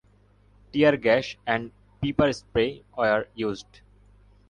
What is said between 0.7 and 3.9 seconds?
Tear gas and pepper spray were used.